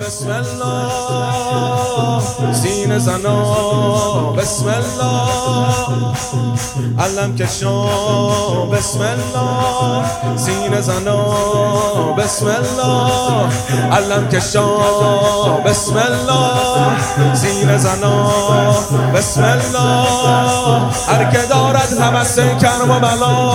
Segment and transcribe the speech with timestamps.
[0.00, 6.14] بسم الله سین زنا بسم الله
[6.98, 10.04] علم کشان بسم الله
[10.36, 11.24] سین زنا
[12.18, 13.48] بسم الله
[13.92, 18.30] علم کشان بسم الله سین زنا
[19.14, 23.52] بسم الله هر که دارد حوث کرم و بلا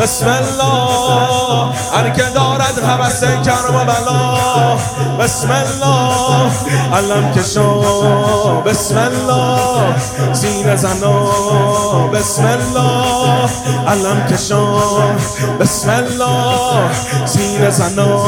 [0.00, 4.76] بسم الله هر که دارد حوث کرم و بلا.
[5.24, 6.50] بسم الله.
[6.92, 9.94] علم کشان بسم الله.
[10.32, 11.20] سین زنا.
[12.12, 13.50] بسم الله.
[13.88, 15.16] علم کشان
[15.60, 16.90] بسم الله.
[17.26, 18.18] سین زنا.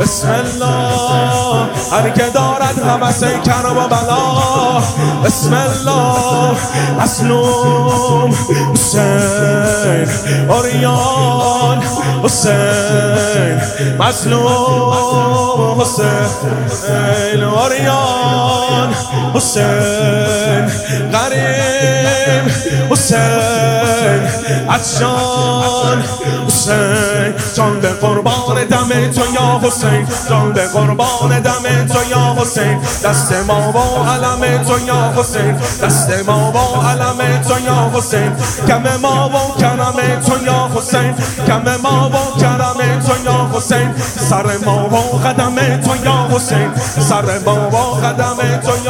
[0.00, 1.68] بسم الله.
[1.92, 4.80] هر که دارد حوث کرم و بلا.
[5.24, 6.56] بسم الله.
[7.02, 8.34] اسلوم
[8.74, 10.08] حسین
[10.48, 11.82] اوریان
[12.26, 13.60] حسین
[13.98, 18.94] مظلوم حسین اوریان
[19.34, 20.66] حسین
[21.12, 22.44] غریب
[22.90, 24.22] حسین
[24.68, 26.02] عطشان
[26.46, 27.05] حسین.
[27.54, 30.06] جان به قربان دم تو یا حسین.
[30.30, 32.80] جان به قربان دم تو یا حسین.
[33.04, 35.56] دست ما با علم تو یا حسین.
[35.82, 38.32] دست ما با علم تو یا حسین.
[38.68, 41.14] کم ما با کرم تو یا حسین.
[41.46, 43.94] کم ما با کرم تو یا حسین.
[44.30, 46.70] سر ما با قدم تو یا حسین.
[47.08, 48.85] سر ما با قدم تو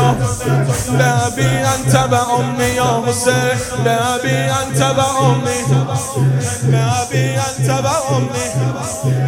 [0.99, 3.35] یا لبی انت به امی یا حسین.
[3.85, 5.61] لبی انت به امی.
[6.73, 8.47] لبی انت به امی.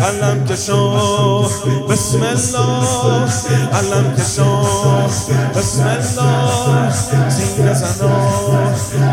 [0.05, 1.45] علم کشان
[1.99, 3.29] بسم الله
[3.75, 5.05] علم کشان
[5.55, 6.93] بسم الله
[7.31, 8.19] سینه زنا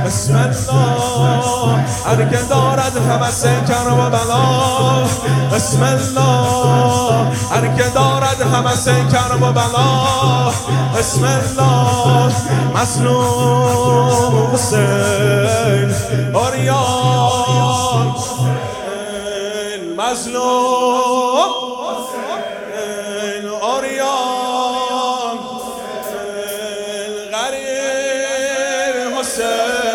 [0.06, 5.04] بسم الله هر که دارد حوث کرم و بلا
[5.56, 10.52] بسم الله هر که دارد حوث کرم و بلا
[11.00, 12.34] بسم الله
[12.76, 15.94] مظلوم حسین
[16.34, 18.16] آریان
[19.98, 21.85] مظلوم
[27.36, 29.95] غریب حسین.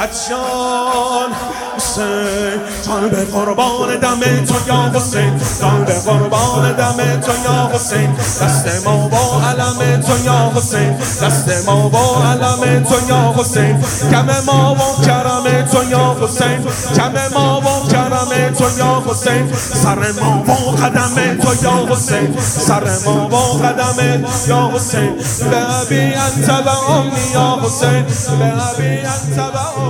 [0.00, 1.30] عطشان.
[1.76, 5.40] حسین جان به قربان دم تو یا حسین.
[5.60, 8.12] جان به قربان دم تو یا حسین.
[8.40, 10.96] دست ما با علم تو یا حسین.
[11.22, 13.84] دست ما با علم تو یا حسین.
[14.10, 16.66] کم ما با کرم تو یا حسین.
[16.96, 19.52] کم ما با کرم تو یا حسین.
[19.84, 22.36] سر ما با قدم تو یا حسین.
[22.40, 25.16] سر ما با قدم یا حسین.
[25.50, 28.04] به ابی انت و امی یا حسین.
[28.38, 29.89] به ابی انت و